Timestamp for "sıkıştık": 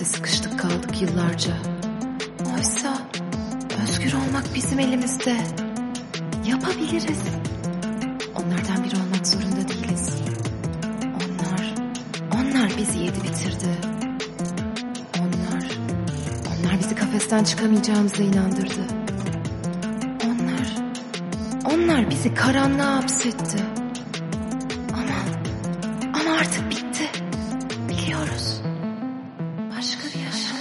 0.16-0.58